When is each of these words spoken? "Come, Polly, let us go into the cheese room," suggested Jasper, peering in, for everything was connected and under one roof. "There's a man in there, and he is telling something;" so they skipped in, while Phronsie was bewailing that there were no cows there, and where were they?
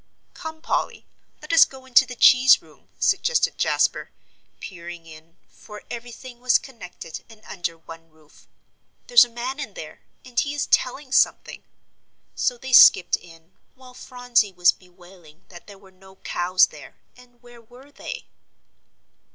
"Come, 0.33 0.63
Polly, 0.63 1.05
let 1.43 1.53
us 1.53 1.63
go 1.63 1.85
into 1.85 2.07
the 2.07 2.15
cheese 2.15 2.59
room," 2.59 2.87
suggested 2.97 3.59
Jasper, 3.59 4.09
peering 4.59 5.05
in, 5.05 5.37
for 5.47 5.83
everything 5.91 6.39
was 6.39 6.57
connected 6.57 7.23
and 7.29 7.43
under 7.45 7.77
one 7.77 8.09
roof. 8.09 8.47
"There's 9.05 9.25
a 9.25 9.29
man 9.29 9.59
in 9.59 9.75
there, 9.75 10.01
and 10.25 10.39
he 10.39 10.55
is 10.55 10.65
telling 10.65 11.11
something;" 11.11 11.61
so 12.33 12.57
they 12.57 12.73
skipped 12.73 13.15
in, 13.15 13.51
while 13.75 13.93
Phronsie 13.93 14.51
was 14.53 14.71
bewailing 14.71 15.45
that 15.49 15.67
there 15.67 15.77
were 15.77 15.91
no 15.91 16.15
cows 16.15 16.65
there, 16.65 16.95
and 17.15 17.43
where 17.43 17.61
were 17.61 17.91
they? 17.91 18.25